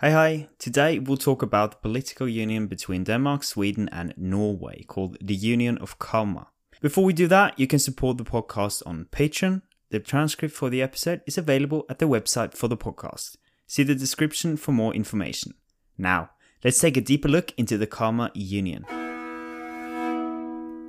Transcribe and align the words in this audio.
Hi, 0.00 0.10
hi. 0.12 0.48
Today 0.60 1.00
we'll 1.00 1.16
talk 1.16 1.42
about 1.42 1.72
the 1.72 1.76
political 1.78 2.28
union 2.28 2.68
between 2.68 3.02
Denmark, 3.02 3.42
Sweden, 3.42 3.88
and 3.90 4.14
Norway 4.16 4.84
called 4.84 5.16
the 5.20 5.34
Union 5.34 5.76
of 5.78 5.98
Kalmar. 5.98 6.46
Before 6.80 7.02
we 7.02 7.12
do 7.12 7.26
that, 7.26 7.58
you 7.58 7.66
can 7.66 7.80
support 7.80 8.16
the 8.16 8.22
podcast 8.22 8.80
on 8.86 9.08
Patreon. 9.10 9.62
The 9.90 9.98
transcript 9.98 10.54
for 10.54 10.70
the 10.70 10.82
episode 10.82 11.22
is 11.26 11.36
available 11.36 11.84
at 11.90 11.98
the 11.98 12.06
website 12.06 12.54
for 12.54 12.68
the 12.68 12.76
podcast. 12.76 13.38
See 13.66 13.82
the 13.82 13.96
description 13.96 14.56
for 14.56 14.70
more 14.70 14.94
information. 14.94 15.54
Now, 15.98 16.30
let's 16.62 16.78
take 16.78 16.96
a 16.96 17.00
deeper 17.00 17.28
look 17.28 17.52
into 17.56 17.76
the 17.76 17.88
Karma 17.88 18.30
Union. 18.34 18.84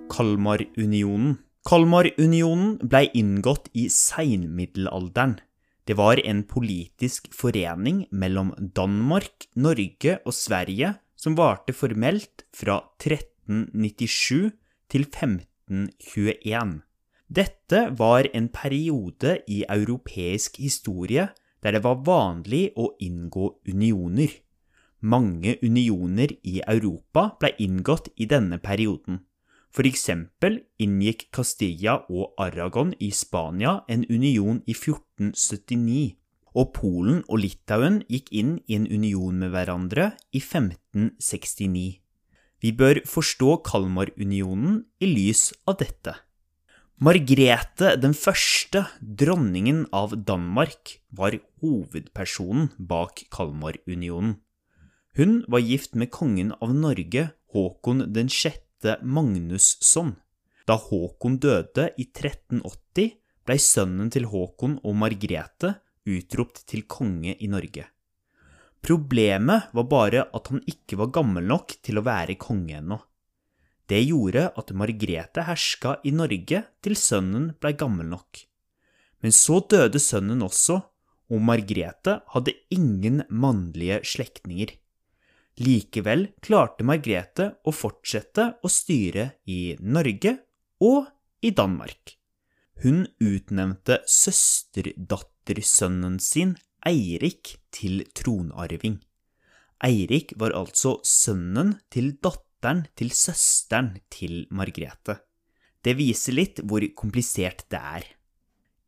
Kalmar 0.08 0.60
Union. 0.76 1.40
Kalmarunionen. 1.40 1.40
Kalmarunionen 1.66 2.78
ble 2.88 3.10
inngått 3.14 3.70
i 3.74 3.90
seinmiddelalderen. 3.90 5.40
Det 5.90 5.96
var 5.98 6.20
en 6.22 6.44
politisk 6.46 7.32
forening 7.34 8.04
mellom 8.14 8.52
Danmark, 8.78 9.48
Norge 9.58 10.20
og 10.22 10.36
Sverige 10.38 10.92
som 11.18 11.34
varte 11.34 11.74
formelt 11.74 12.44
fra 12.54 12.76
1397 13.02 14.52
til 14.94 15.08
1521. 15.08 16.76
Dette 17.26 17.82
var 17.98 18.30
en 18.38 18.52
periode 18.54 19.40
i 19.50 19.64
europeisk 19.66 20.62
historie 20.62 21.26
der 21.64 21.74
det 21.74 21.82
var 21.82 22.06
vanlig 22.06 22.70
å 22.78 22.92
inngå 23.02 23.50
unioner. 23.66 24.30
Mange 25.02 25.58
unioner 25.66 26.38
i 26.44 26.62
Europa 26.68 27.32
ble 27.42 27.56
inngått 27.66 28.14
i 28.14 28.30
denne 28.30 28.62
perioden. 28.62 29.24
For 29.70 29.86
eksempel 29.86 30.64
inngikk 30.82 31.28
Castilla 31.36 32.00
og 32.10 32.34
Aragon 32.42 32.96
i 33.00 33.12
Spania 33.14 33.84
en 33.88 34.06
union 34.10 34.64
i 34.66 34.74
1479, 34.74 36.16
og 36.58 36.72
Polen 36.74 37.22
og 37.30 37.44
Litauen 37.44 38.00
gikk 38.10 38.32
inn 38.34 38.56
i 38.66 38.80
en 38.80 38.88
union 38.90 39.38
med 39.38 39.54
hverandre 39.54 40.12
i 40.34 40.42
1569. 40.42 42.00
Vi 42.60 42.72
bør 42.76 43.00
forstå 43.08 43.60
Kalmarunionen 43.68 44.82
i 45.00 45.12
lys 45.14 45.52
av 45.70 45.78
dette. 45.84 46.16
Margrete 47.00 47.94
den 47.96 48.12
første, 48.18 48.82
dronningen 49.00 49.86
av 49.96 50.18
Danmark, 50.28 50.98
var 51.16 51.38
hovedpersonen 51.62 52.74
bak 52.76 53.24
Kalmarunionen. 53.32 54.40
Hun 55.16 55.44
var 55.48 55.64
gift 55.64 55.96
med 55.96 56.12
kongen 56.12 56.52
av 56.60 56.74
Norge, 56.76 57.30
Håkon 57.54 58.04
den 58.14 58.28
sjette 58.30 58.69
Magnusson. 59.04 60.16
Da 60.68 60.78
Håkon 60.78 61.40
døde 61.42 61.90
i 61.98 62.06
1380, 62.06 63.14
blei 63.46 63.58
sønnen 63.58 64.12
til 64.14 64.28
Håkon 64.30 64.78
og 64.86 64.98
Margrethe 65.02 65.74
utropt 66.10 66.64
til 66.70 66.86
konge 66.90 67.36
i 67.36 67.50
Norge. 67.50 67.88
Problemet 68.80 69.74
var 69.76 69.88
bare 69.92 70.28
at 70.36 70.52
han 70.54 70.62
ikke 70.70 71.00
var 71.02 71.12
gammel 71.16 71.48
nok 71.50 71.76
til 71.84 72.00
å 72.00 72.06
være 72.06 72.38
konge 72.40 72.78
ennå. 72.80 73.00
Det 73.90 74.00
gjorde 74.06 74.46
at 74.62 74.72
Margrethe 74.78 75.44
herska 75.48 75.98
i 76.06 76.14
Norge 76.14 76.62
til 76.86 76.96
sønnen 76.96 77.50
blei 77.60 77.74
gammel 77.74 78.08
nok. 78.12 78.44
Men 79.20 79.34
så 79.36 79.60
døde 79.66 80.00
sønnen 80.00 80.46
også, 80.46 80.78
og 81.30 81.42
Margrethe 81.46 82.20
hadde 82.34 82.56
ingen 82.74 83.24
mannlige 83.30 84.00
slektninger. 84.06 84.72
Likevel 85.60 86.30
klarte 86.40 86.86
Margrethe 86.88 87.50
å 87.68 87.72
fortsette 87.76 88.64
å 88.64 88.70
styre 88.72 89.44
i 89.52 89.76
Norge 89.84 90.48
og 90.86 91.10
i 91.44 91.52
Danmark. 91.52 92.16
Hun 92.80 93.12
utnevnte 93.20 94.00
søsterdattersønnen 94.08 96.16
sin 96.24 96.56
Eirik 96.88 97.60
til 97.76 98.08
tronarving. 98.16 99.04
Eirik 99.84 100.32
var 100.40 100.56
altså 100.56 101.04
sønnen 101.04 101.84
til 101.92 102.16
datteren 102.24 102.88
til 102.96 103.12
søsteren 103.12 104.00
til 104.12 104.48
Margrethe. 104.56 105.20
Det 105.84 105.96
viser 106.00 106.34
litt 106.36 106.60
hvor 106.64 106.82
komplisert 106.96 107.66
det 107.72 107.80
er. 107.80 108.04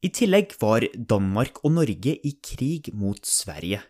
I 0.01 0.09
tillegg 0.09 0.55
var 0.63 0.81
Danmark 0.95 1.65
og 1.65 1.71
Norge 1.77 2.15
i 2.15 2.31
krig 2.43 2.93
mot 2.95 3.25
Sverige. 3.27 3.81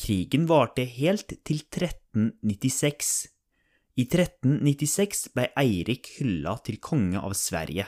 Krigen 0.00 0.46
varte 0.48 0.86
helt 0.88 1.34
til 1.44 1.58
1396. 1.60 3.10
I 4.00 4.06
1396 4.06 5.26
ble 5.36 5.50
Eirik 5.60 6.08
hylla 6.16 6.54
til 6.64 6.78
konge 6.80 7.20
av 7.20 7.34
Sverige. 7.36 7.84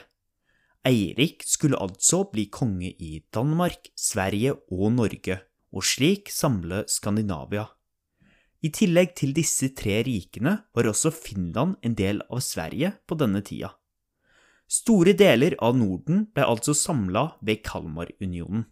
Eirik 0.85 1.41
skulle 1.47 1.79
altså 1.81 2.25
bli 2.29 2.49
konge 2.53 2.91
i 2.91 3.23
Danmark, 3.33 3.89
Sverige 3.97 4.53
og 4.69 4.91
Norge, 4.93 5.39
og 5.73 5.87
slik 5.89 6.29
samle 6.29 6.83
Skandinavia. 6.91 7.65
I 8.61 8.69
tillegg 8.69 9.15
til 9.17 9.33
disse 9.33 9.71
tre 9.73 10.03
rikene 10.05 10.53
var 10.75 10.91
også 10.91 11.09
Finland 11.15 11.79
en 11.81 11.95
del 11.97 12.21
av 12.29 12.43
Sverige 12.45 12.93
på 13.07 13.17
denne 13.17 13.41
tida. 13.41 13.71
Store 14.69 15.15
deler 15.17 15.57
av 15.59 15.73
Norden 15.81 16.27
ble 16.29 16.45
altså 16.45 16.77
samla 16.77 17.31
ved 17.41 17.65
Kalmarunionen. 17.65 18.67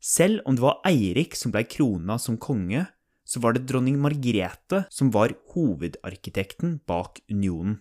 Selv 0.00 0.40
om 0.48 0.56
det 0.56 0.64
var 0.64 0.80
Eirik 0.88 1.36
som 1.36 1.52
blei 1.52 1.66
krona 1.68 2.16
som 2.18 2.38
konge, 2.40 2.86
så 3.24 3.42
var 3.44 3.54
det 3.54 3.68
dronning 3.68 4.00
Margrethe 4.00 4.84
som 4.90 5.12
var 5.14 5.36
hovedarkitekten 5.52 6.80
bak 6.88 7.20
unionen. 7.30 7.78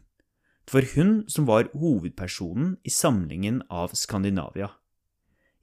Det 0.67 0.75
var 0.75 0.85
hun 0.93 1.13
som 1.31 1.47
var 1.49 1.71
hovedpersonen 1.73 2.75
i 2.85 2.91
samlingen 2.93 3.63
av 3.73 3.95
Skandinavia. 3.97 4.67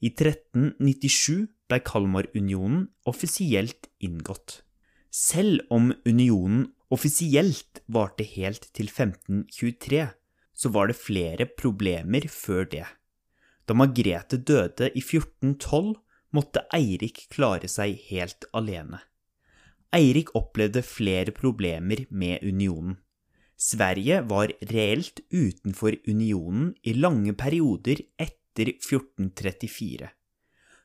I 0.02 0.10
1397 0.10 1.46
blei 1.68 1.78
Kalmarunionen 1.86 2.88
offisielt 3.06 3.86
inngått. 4.02 4.62
Selv 5.12 5.62
om 5.70 5.92
unionen 6.04 6.72
offisielt 6.92 7.80
varte 7.86 8.26
helt 8.26 8.66
til 8.74 8.90
1523, 8.90 10.02
så 10.56 10.72
var 10.72 10.90
det 10.90 10.98
flere 10.98 11.46
problemer 11.46 12.26
før 12.32 12.66
det. 12.72 12.86
Da 13.66 13.74
Margrethe 13.74 14.38
døde 14.38 14.90
i 14.94 15.02
1412, 15.02 15.94
måtte 16.36 16.66
Eirik 16.76 17.24
klare 17.32 17.68
seg 17.70 17.98
helt 18.10 18.46
alene. 18.56 19.00
Eirik 19.96 20.34
opplevde 20.36 20.82
flere 20.84 21.32
problemer 21.32 22.04
med 22.10 22.44
unionen. 22.44 22.98
Sverige 23.56 24.20
var 24.28 24.52
reelt 24.68 25.22
utenfor 25.32 25.96
unionen 26.06 26.74
i 26.84 26.92
lange 26.92 27.32
perioder 27.32 28.02
etter 28.20 28.68
1434. 28.74 30.10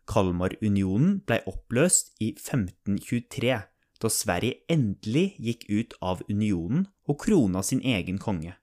Kalmarunionen 0.07 1.19
blei 1.27 1.41
oppløst 1.47 2.15
i 2.23 2.31
1523, 2.31 3.59
da 4.01 4.09
Sverige 4.09 4.63
endelig 4.71 5.27
gikk 5.37 5.67
ut 5.69 5.97
av 6.01 6.23
unionen 6.29 6.87
og 7.11 7.19
krona 7.25 7.61
sin 7.63 7.83
egen 7.83 8.17
konge. 8.21 8.55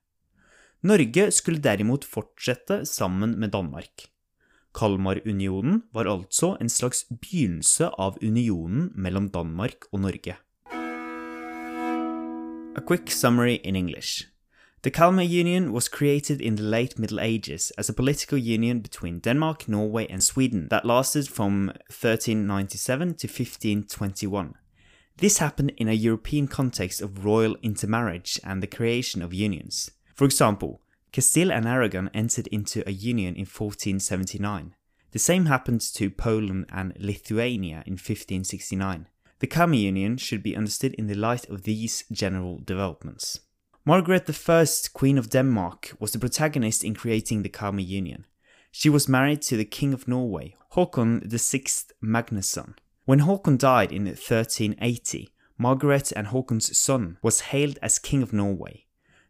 Norge 0.88 1.28
skulle 1.34 1.62
derimot 1.62 2.06
fortsette 2.06 2.84
sammen 2.86 3.36
med 3.38 3.52
Danmark. 3.52 4.08
Kalmarunionen 4.78 5.82
var 5.92 6.06
altså 6.06 6.56
en 6.60 6.68
slags 6.68 7.04
begynnelse 7.10 7.88
av 7.98 8.18
unionen 8.22 8.92
mellom 8.94 9.28
Danmark 9.28 9.88
og 9.92 10.00
Norge. 10.00 10.36
A 12.76 12.80
quick 12.86 13.10
summary 13.10 13.58
in 13.64 13.76
English. 13.76 14.28
The 14.82 14.90
Kalmar 14.90 15.24
Union 15.24 15.72
was 15.72 15.88
created 15.88 16.40
in 16.40 16.56
the 16.56 16.62
late 16.62 16.98
Middle 16.98 17.18
Ages 17.18 17.72
as 17.76 17.90
a 17.90 17.92
political 17.92 18.38
union 18.38 18.80
between 18.80 19.18
Denmark, 19.18 19.68
Norway, 19.68 20.06
and 20.08 20.22
Sweden 20.22 20.68
that 20.68 20.84
lasted 20.84 21.26
from 21.28 21.72
1397 21.90 23.14
to 23.14 23.26
1521. 23.26 24.54
This 25.16 25.38
happened 25.38 25.72
in 25.76 25.88
a 25.88 25.92
European 25.92 26.46
context 26.46 27.02
of 27.02 27.24
royal 27.24 27.56
intermarriage 27.62 28.38
and 28.44 28.62
the 28.62 28.76
creation 28.76 29.22
of 29.22 29.34
unions. 29.34 29.90
For 30.14 30.24
example, 30.24 30.80
Castile 31.12 31.52
and 31.52 31.66
Aragon 31.66 32.10
entered 32.12 32.46
into 32.48 32.86
a 32.86 32.92
union 32.92 33.34
in 33.34 33.46
1479. 33.46 34.74
The 35.12 35.18
same 35.18 35.46
happened 35.46 35.80
to 35.94 36.10
Poland 36.10 36.66
and 36.70 36.92
Lithuania 36.98 37.82
in 37.86 37.94
1569. 37.94 39.08
The 39.40 39.46
Kalmar 39.46 39.76
Union 39.76 40.16
should 40.16 40.42
be 40.42 40.56
understood 40.56 40.94
in 40.94 41.06
the 41.06 41.14
light 41.14 41.48
of 41.48 41.62
these 41.62 42.04
general 42.12 42.58
developments. 42.58 43.40
Margaret 43.84 44.28
I, 44.28 44.66
Queen 44.92 45.16
of 45.16 45.30
Denmark, 45.30 45.96
was 45.98 46.12
the 46.12 46.18
protagonist 46.18 46.84
in 46.84 46.94
creating 46.94 47.42
the 47.42 47.48
Kalmar 47.48 47.80
Union. 47.80 48.26
She 48.70 48.90
was 48.90 49.08
married 49.08 49.40
to 49.42 49.56
the 49.56 49.64
King 49.64 49.94
of 49.94 50.06
Norway, 50.06 50.56
Håkon 50.74 51.22
VI 51.24 51.64
Magnusson. 52.02 52.74
When 53.06 53.20
Håkon 53.20 53.56
died 53.56 53.92
in 53.92 54.04
1380, 54.04 55.30
Margaret 55.56 56.12
and 56.12 56.26
Håkon's 56.26 56.76
son 56.76 57.16
was 57.22 57.40
hailed 57.40 57.78
as 57.80 57.98
King 57.98 58.22
of 58.22 58.34
Norway. 58.34 58.84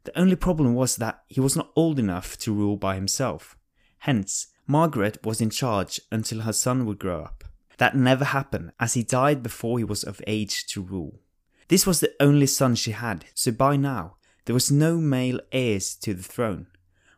The 0.04 0.18
only 0.18 0.36
problem 0.36 0.74
was 0.74 0.96
that 0.96 1.22
he 1.28 1.40
was 1.40 1.56
not 1.56 1.70
old 1.76 1.98
enough 1.98 2.38
to 2.38 2.52
rule 2.52 2.76
by 2.76 2.94
himself. 2.94 3.56
Hence, 3.98 4.48
Margaret 4.66 5.24
was 5.24 5.40
in 5.40 5.50
charge 5.50 6.00
until 6.12 6.40
her 6.42 6.52
son 6.52 6.86
would 6.86 6.98
grow 6.98 7.22
up. 7.22 7.44
That 7.78 7.96
never 7.96 8.24
happened, 8.24 8.72
as 8.78 8.94
he 8.94 9.02
died 9.02 9.42
before 9.42 9.78
he 9.78 9.84
was 9.84 10.04
of 10.04 10.20
age 10.26 10.66
to 10.68 10.82
rule. 10.82 11.20
This 11.68 11.86
was 11.86 12.00
the 12.00 12.14
only 12.20 12.46
son 12.46 12.74
she 12.74 12.92
had, 12.92 13.26
so 13.34 13.52
by 13.52 13.76
now, 13.76 14.16
there 14.46 14.54
was 14.54 14.70
no 14.70 14.96
male 14.96 15.40
heirs 15.52 15.94
to 15.96 16.14
the 16.14 16.22
throne. 16.22 16.66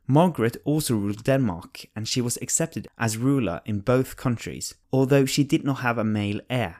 Margaret 0.06 0.56
also 0.64 0.96
ruled 0.96 1.22
Denmark, 1.22 1.86
and 1.94 2.08
she 2.08 2.20
was 2.20 2.36
accepted 2.42 2.88
as 2.98 3.16
ruler 3.16 3.60
in 3.64 3.78
both 3.78 4.16
countries, 4.16 4.74
although 4.92 5.24
she 5.24 5.44
did 5.44 5.64
not 5.64 5.80
have 5.80 5.98
a 5.98 6.04
male 6.04 6.40
heir. 6.50 6.78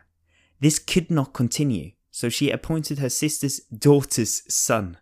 This 0.59 0.81
could 0.81 1.11
not 1.11 1.33
continue, 1.33 1.93
so 2.11 2.29
she 2.29 2.51
appointed 2.51 2.99
her 2.99 3.09
sister's 3.09 3.61
daughter's 3.61 4.43
son, 4.53 4.99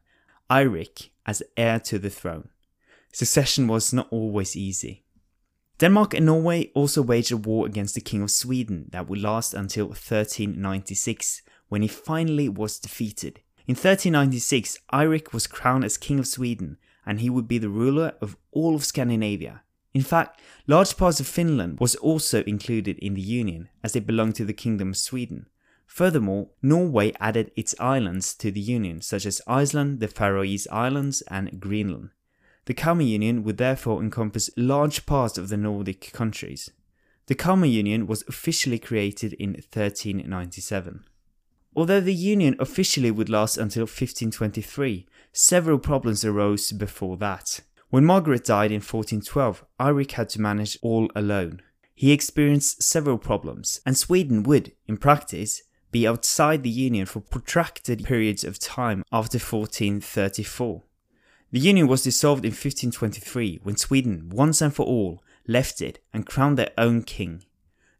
Eirik, 0.50 1.10
as 1.26 1.42
heir 1.56 1.78
to 1.80 1.98
the 1.98 2.08
throne. 2.08 2.48
Succession 3.12 3.68
was 3.68 3.92
not 3.92 4.08
always 4.10 4.56
easy. 4.56 5.04
Denmark 5.78 6.14
and 6.14 6.26
Norway 6.26 6.70
also 6.74 7.02
waged 7.02 7.30
a 7.30 7.36
war 7.36 7.66
against 7.66 7.94
the 7.94 8.00
King 8.00 8.22
of 8.22 8.30
Sweden 8.30 8.86
that 8.90 9.08
would 9.08 9.20
last 9.20 9.52
until 9.52 9.88
1396, 9.88 11.42
when 11.68 11.82
he 11.82 11.88
finally 11.88 12.48
was 12.48 12.78
defeated. 12.78 13.40
In 13.66 13.74
1396, 13.74 14.78
Eirik 14.92 15.32
was 15.34 15.46
crowned 15.46 15.84
as 15.84 15.98
King 15.98 16.18
of 16.18 16.26
Sweden, 16.26 16.78
and 17.04 17.20
he 17.20 17.28
would 17.28 17.46
be 17.46 17.58
the 17.58 17.68
ruler 17.68 18.14
of 18.20 18.36
all 18.50 18.74
of 18.74 18.84
Scandinavia. 18.84 19.62
In 19.92 20.02
fact, 20.02 20.40
large 20.66 20.96
parts 20.96 21.20
of 21.20 21.26
Finland 21.26 21.78
was 21.78 21.94
also 21.96 22.42
included 22.44 22.98
in 22.98 23.14
the 23.14 23.20
union, 23.20 23.68
as 23.84 23.92
they 23.92 24.00
belonged 24.00 24.36
to 24.36 24.44
the 24.44 24.52
Kingdom 24.54 24.90
of 24.90 24.96
Sweden. 24.96 25.46
Furthermore, 25.88 26.50
Norway 26.62 27.12
added 27.18 27.50
its 27.56 27.74
islands 27.80 28.34
to 28.36 28.52
the 28.52 28.60
union, 28.60 29.00
such 29.00 29.26
as 29.26 29.42
Iceland, 29.48 29.98
the 29.98 30.06
Faroese 30.06 30.68
Islands, 30.70 31.22
and 31.22 31.58
Greenland. 31.58 32.10
The 32.66 32.74
Kalmar 32.74 33.02
Union 33.02 33.42
would 33.42 33.56
therefore 33.56 34.00
encompass 34.00 34.50
large 34.56 35.06
parts 35.06 35.38
of 35.38 35.48
the 35.48 35.56
Nordic 35.56 36.12
countries. 36.12 36.70
The 37.26 37.34
Kalmar 37.34 37.66
Union 37.66 38.06
was 38.06 38.22
officially 38.28 38.78
created 38.78 39.32
in 39.32 39.52
1397. 39.52 41.04
Although 41.74 42.00
the 42.00 42.14
union 42.14 42.56
officially 42.58 43.10
would 43.10 43.28
last 43.28 43.56
until 43.56 43.82
1523, 43.82 45.06
several 45.32 45.78
problems 45.78 46.24
arose 46.24 46.70
before 46.72 47.16
that. 47.16 47.60
When 47.90 48.04
Margaret 48.04 48.44
died 48.44 48.70
in 48.70 48.82
1412, 48.82 49.64
Eirik 49.80 50.12
had 50.12 50.28
to 50.30 50.40
manage 50.40 50.78
all 50.82 51.10
alone. 51.16 51.62
He 51.94 52.12
experienced 52.12 52.82
several 52.82 53.18
problems, 53.18 53.80
and 53.86 53.96
Sweden 53.96 54.42
would, 54.42 54.72
in 54.86 54.98
practice, 54.98 55.62
be 55.90 56.06
outside 56.06 56.62
the 56.62 56.70
Union 56.70 57.06
for 57.06 57.20
protracted 57.20 58.04
periods 58.04 58.44
of 58.44 58.58
time 58.58 59.02
after 59.10 59.38
1434. 59.38 60.82
The 61.50 61.58
Union 61.58 61.86
was 61.86 62.02
dissolved 62.02 62.44
in 62.44 62.50
1523 62.50 63.60
when 63.62 63.76
Sweden, 63.76 64.28
once 64.28 64.60
and 64.60 64.74
for 64.74 64.84
all, 64.84 65.22
left 65.46 65.80
it 65.80 65.98
and 66.12 66.26
crowned 66.26 66.58
their 66.58 66.72
own 66.76 67.02
king. 67.02 67.44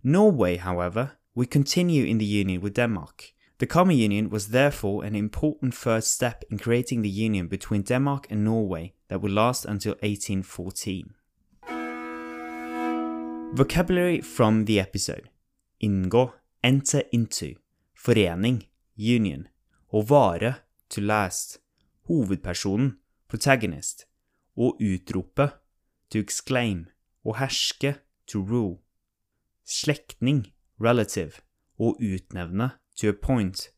Norway, 0.03 0.57
however, 0.57 1.13
would 1.35 1.51
continue 1.51 2.05
in 2.05 2.19
the 2.19 2.25
Union 2.25 2.61
with 2.61 2.75
Denmark. 2.75 3.33
The 3.59 3.67
Common 3.67 3.97
Union 3.97 4.31
was 4.31 4.49
therefore 4.49 5.05
an 5.05 5.17
important 5.17 5.75
first 5.75 6.13
step 6.15 6.45
in 6.49 6.59
creating 6.59 7.03
the 7.03 7.09
union 7.09 7.49
between 7.49 7.83
Denmark 7.83 8.29
and 8.31 8.45
Norway 8.45 8.95
that 9.09 9.21
would 9.21 9.33
last 9.33 9.65
until 9.65 9.95
1814. 9.95 11.15
Vocabulary 13.55 14.21
from 14.21 14.67
the 14.67 14.79
episode 14.79 15.29
Ingo, 15.83 16.35
enter 16.63 17.03
into, 17.11 17.57
forening, 18.09 18.63
union, 18.97 19.47
og 19.93 20.09
vare, 20.09 20.55
to 20.89 21.01
last, 21.01 21.59
hovedpersonen, 22.09 22.97
protagonist, 23.29 24.07
og 24.57 24.81
utrope, 24.81 25.51
to 26.11 26.19
exclaim, 26.19 26.87
og 27.25 27.37
herske, 27.37 27.99
to 28.27 28.41
rule, 28.41 28.79
slektning, 29.65 30.47
relative, 30.81 31.43
og 31.79 32.01
utnevne, 32.01 32.71
to 32.97 33.13
appoint, 33.13 33.69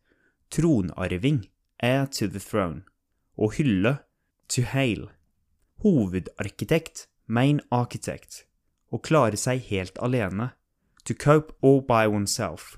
tronarving, 0.50 1.48
heir 1.82 2.06
to 2.06 2.26
the 2.26 2.38
throne, 2.38 2.84
og 3.36 3.56
hylle, 3.58 3.96
to 4.48 4.62
hail, 4.62 5.08
hovedarkitekt, 5.82 7.08
main 7.26 7.58
architect, 7.70 8.44
å 8.94 9.02
klare 9.02 9.36
seg 9.36 9.66
helt 9.72 9.98
alene, 9.98 10.52
to 11.04 11.18
cope 11.18 11.56
all 11.62 11.82
by 11.82 12.06
oneself, 12.06 12.76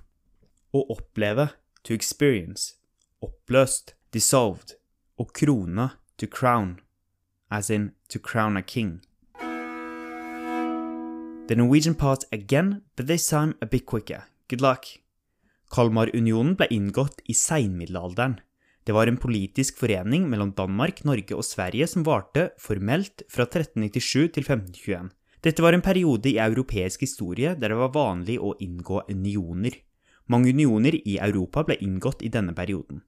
å 0.73 0.85
oppleve, 0.93 1.51
to 1.85 1.95
experience, 1.95 2.75
oppløst, 3.23 3.95
dissolved, 4.13 4.77
og 5.21 5.33
krone, 5.37 5.91
to 6.17 6.27
crown, 6.27 6.81
as 7.51 7.71
in 7.71 7.93
to 8.09 8.19
crown 8.19 8.57
a 8.57 8.63
king. 8.63 9.01
The 11.49 11.57
Norwegian 11.57 11.95
part 11.95 12.25
again, 12.33 12.83
but 12.97 13.07
this 13.07 13.29
time 13.29 13.55
a 13.61 13.67
bit 13.67 13.85
quicker. 13.85 14.25
Good 14.49 14.63
luck. 14.63 14.87
Kalmarunionen 15.73 16.55
ble 16.57 16.69
inngått 16.71 17.21
i 17.29 17.35
seinmiddelalderen. 17.37 18.39
Det 18.85 18.95
var 18.97 19.07
en 19.07 19.19
politisk 19.21 19.79
forening 19.79 20.27
mellom 20.31 20.53
Danmark, 20.57 21.05
Norge 21.07 21.37
og 21.37 21.45
Sverige 21.47 21.87
som 21.91 22.05
varte 22.07 22.51
formelt 22.61 23.23
fra 23.31 23.47
1397 23.47 24.33
til 24.35 24.47
1521. 24.47 25.13
Dette 25.43 25.63
var 25.63 25.75
en 25.75 25.85
periode 25.85 26.31
i 26.31 26.39
europeisk 26.43 27.03
historie 27.05 27.55
der 27.59 27.73
det 27.75 27.79
var 27.79 27.95
vanlig 27.95 28.39
å 28.39 28.55
inngå 28.63 29.05
unioner. 29.11 29.77
Mange 30.31 30.53
unioner 30.55 30.95
i 30.95 31.17
Europa 31.19 31.65
ble 31.67 31.79
inngått 31.83 32.23
i 32.23 32.31
denne 32.31 32.55
perioden. 32.55 33.03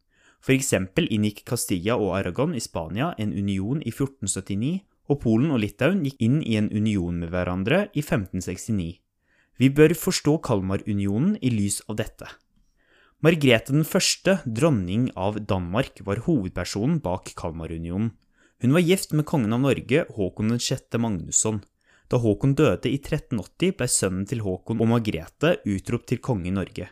For 0.44 0.52
eksempel 0.52 1.06
inngikk 1.08 1.44
Castilla 1.48 1.96
og 1.96 2.16
Aragon 2.18 2.54
i 2.56 2.60
Spania 2.60 3.14
en 3.18 3.32
union 3.32 3.80
i 3.80 3.92
1479, 3.92 4.80
og 5.08 5.20
Polen 5.20 5.52
og 5.52 5.60
Litauen 5.62 6.02
gikk 6.04 6.20
inn 6.24 6.40
i 6.42 6.56
en 6.58 6.70
union 6.72 7.20
med 7.20 7.32
hverandre 7.32 7.86
i 7.92 8.02
1569. 8.02 8.98
Vi 9.60 9.68
bør 9.70 9.94
forstå 9.94 10.38
Kalmarunionen 10.44 11.36
i 11.40 11.52
lys 11.52 11.80
av 11.88 12.00
dette. 12.00 12.28
Margrethe 13.24 13.72
den 13.72 13.86
første, 13.88 14.40
dronning 14.44 15.06
av 15.16 15.38
Danmark, 15.48 16.02
var 16.04 16.24
hovedpersonen 16.26 16.98
bak 17.04 17.30
Kalmarunionen. 17.38 18.10
Hun 18.60 18.74
var 18.74 18.84
gift 18.84 19.12
med 19.12 19.26
kongen 19.28 19.52
av 19.52 19.62
Norge, 19.62 20.04
Håkon 20.16 20.58
6. 20.58 20.98
Magnusson. 21.00 21.62
Da 22.08 22.20
Håkon 22.20 22.52
døde 22.58 22.90
i 22.90 22.98
1380, 22.98 23.76
ble 23.78 23.88
sønnen 23.88 24.28
til 24.28 24.44
Håkon 24.44 24.82
og 24.82 24.90
Margrethe 24.92 25.56
utropt 25.64 26.10
til 26.12 26.20
konge 26.20 26.50
i 26.50 26.54
Norge. 26.54 26.90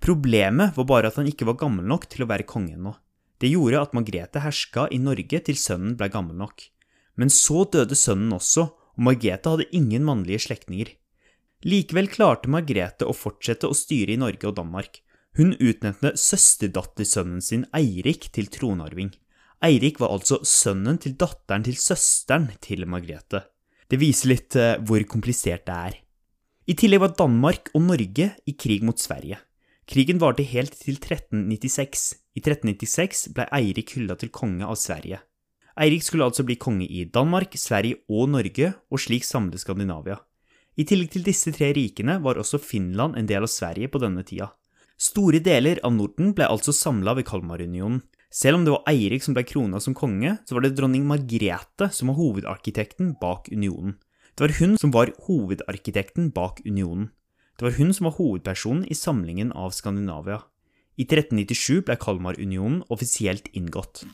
Problemet 0.00 0.76
var 0.76 0.86
bare 0.88 1.10
at 1.10 1.18
han 1.20 1.28
ikke 1.28 1.46
var 1.48 1.58
gammel 1.60 1.84
nok 1.84 2.06
til 2.08 2.24
å 2.24 2.30
være 2.30 2.48
konge 2.48 2.74
ennå. 2.76 2.94
Det 3.40 3.50
gjorde 3.52 3.82
at 3.84 3.94
Margrethe 3.96 4.40
herska 4.44 4.86
i 4.92 5.00
Norge 5.00 5.40
til 5.44 5.56
sønnen 5.60 5.96
ble 5.96 6.08
gammel 6.12 6.36
nok. 6.40 6.64
Men 7.20 7.32
så 7.32 7.66
døde 7.68 7.96
sønnen 7.96 8.32
også, 8.36 8.66
og 8.96 9.04
Margrethe 9.06 9.52
hadde 9.52 9.68
ingen 9.76 10.04
mannlige 10.08 10.44
slektninger. 10.46 10.94
Likevel 11.68 12.08
klarte 12.12 12.48
Margrethe 12.52 13.08
å 13.08 13.16
fortsette 13.16 13.68
å 13.68 13.76
styre 13.76 14.14
i 14.14 14.20
Norge 14.20 14.48
og 14.48 14.56
Danmark. 14.56 15.02
Hun 15.36 15.52
utnevnte 15.60 16.14
søsterdattersønnen 16.18 17.44
sin 17.44 17.66
Eirik 17.76 18.30
til 18.34 18.48
tronarving. 18.52 19.12
Eirik 19.64 20.00
var 20.00 20.14
altså 20.16 20.40
sønnen 20.48 20.96
til 21.00 21.18
datteren 21.20 21.66
til 21.66 21.76
søsteren 21.76 22.48
til 22.64 22.88
Margrethe. 22.88 23.44
Det 23.90 24.00
viser 24.00 24.32
litt 24.32 24.56
eh, 24.56 24.78
hvor 24.80 25.04
komplisert 25.10 25.66
det 25.68 25.76
er. 25.76 26.00
I 26.70 26.76
tillegg 26.78 27.02
var 27.02 27.16
Danmark 27.18 27.72
og 27.74 27.84
Norge 27.88 28.32
i 28.46 28.56
krig 28.56 28.84
mot 28.86 29.00
Sverige. 29.00 29.40
Krigen 29.90 30.20
varte 30.22 30.44
helt 30.46 30.76
til 30.78 31.00
1396. 31.00 32.02
I 32.38 32.40
1396 32.44 33.24
ble 33.34 33.48
Eirik 33.56 33.96
hylla 33.96 34.14
til 34.14 34.30
konge 34.30 34.62
av 34.62 34.76
Sverige. 34.78 35.18
Eirik 35.82 36.04
skulle 36.06 36.28
altså 36.28 36.44
bli 36.46 36.54
konge 36.62 36.86
i 36.86 37.08
Danmark, 37.10 37.56
Sverige 37.58 37.98
og 38.06 38.28
Norge, 38.30 38.70
og 38.86 39.02
slik 39.02 39.26
samle 39.26 39.58
Skandinavia. 39.58 40.20
I 40.78 40.86
tillegg 40.86 41.10
til 41.16 41.26
disse 41.26 41.50
tre 41.56 41.72
rikene 41.74 42.20
var 42.22 42.38
også 42.38 42.62
Finland 42.62 43.18
en 43.18 43.26
del 43.26 43.42
av 43.42 43.50
Sverige 43.50 43.90
på 43.90 43.98
denne 43.98 44.22
tida. 44.22 44.52
Store 44.94 45.42
deler 45.42 45.82
av 45.82 45.96
Norden 45.96 46.36
ble 46.38 46.46
altså 46.46 46.70
samla 46.76 47.16
ved 47.18 47.26
Kalmarunionen. 47.26 48.04
Selv 48.30 48.60
om 48.60 48.64
det 48.64 48.76
var 48.76 48.86
Eirik 48.92 49.26
som 49.26 49.34
ble 49.34 49.42
krona 49.42 49.80
som 49.82 49.96
konge, 49.98 50.36
så 50.46 50.54
var 50.54 50.68
det 50.68 50.76
dronning 50.78 51.02
Margrethe 51.08 51.90
som 51.90 52.12
var 52.12 52.20
hovedarkitekten 52.20 53.16
bak 53.18 53.50
unionen. 53.50 53.98
Det 54.38 54.46
var 54.46 54.60
hun 54.60 54.78
som 54.78 54.94
var 54.94 55.10
hovedarkitekten 55.26 56.30
bak 56.36 56.62
unionen. 56.62 57.10
Det 57.60 57.66
var 57.66 57.74
hun 57.76 57.90
som 57.92 58.06
var 58.08 58.14
hovedpersonen 58.16 58.86
i 58.88 58.94
samlingen 58.96 59.50
av 59.52 59.74
Skandinavia. 59.76 60.38
I 60.96 61.04
1397 61.04 61.82
ble 61.84 61.96
Kalmarunionen 62.00 62.78
offisielt 62.88 63.50
inngått. 63.52 64.06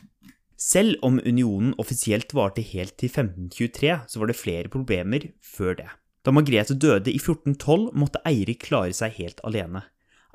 Selv 0.59 0.99
om 1.07 1.21
unionen 1.23 1.71
offisielt 1.79 2.35
varte 2.35 2.65
helt 2.73 2.97
til 2.99 3.07
1523, 3.07 3.93
så 4.03 4.19
var 4.19 4.27
det 4.27 4.35
flere 4.35 4.71
problemer 4.73 5.29
før 5.39 5.77
det. 5.79 5.87
Da 6.27 6.33
Margrethe 6.35 6.75
døde 6.75 7.07
i 7.07 7.21
1412, 7.21 7.93
måtte 7.95 8.19
Eirik 8.27 8.65
klare 8.67 8.91
seg 8.91 9.15
helt 9.21 9.39
alene. 9.47 9.85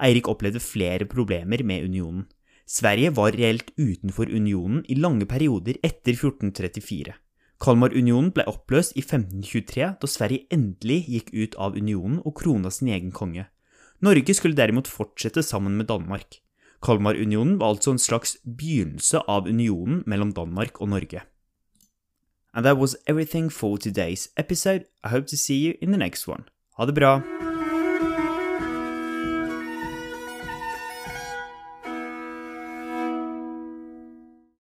Eirik 0.01 0.33
opplevde 0.33 0.65
flere 0.65 1.05
problemer 1.05 1.61
med 1.69 1.85
unionen. 1.85 2.25
Sverige 2.65 3.13
var 3.13 3.37
reelt 3.37 3.75
utenfor 3.77 4.33
unionen 4.33 4.87
i 4.89 4.97
lange 4.97 5.29
perioder 5.29 5.77
etter 5.85 6.17
1434. 6.17 7.13
Kalmarunionen 7.63 8.33
ble 8.35 8.43
oppløst 8.51 8.97
i 8.99 9.05
1523, 9.05 9.93
da 10.03 10.09
Sverige 10.11 10.49
endelig 10.51 11.05
gikk 11.07 11.29
ut 11.31 11.59
av 11.63 11.77
unionen 11.79 12.19
og 12.27 12.35
krona 12.41 12.73
sin 12.75 12.91
egen 12.91 13.13
konge. 13.15 13.47
Norge 14.03 14.35
skulle 14.35 14.59
derimot 14.59 14.91
fortsette 14.91 15.45
sammen 15.47 15.77
med 15.79 15.87
Danmark. 15.87 16.41
Kalmarunionen 16.83 17.61
var 17.61 17.77
altså 17.77 17.95
en 17.95 18.03
slags 18.03 18.35
begynnelse 18.43 19.23
av 19.31 19.47
unionen 19.47 20.03
mellom 20.11 20.35
Danmark 20.35 20.81
og 20.83 20.91
Norge. 20.91 21.23
And 22.53 22.67
that 22.67 22.77
was 22.77 22.97
everything 23.07 23.49
for 23.49 23.79
today's 23.79 24.29
episode. 24.37 24.85
I 25.05 25.09
hope 25.09 25.27
to 25.29 25.37
see 25.37 25.63
you 25.63 25.79
in 25.81 25.93
the 25.93 25.99
next 25.99 26.27
one. 26.29 26.45
Ha 26.77 26.87
det 26.87 26.95
bra! 26.95 27.21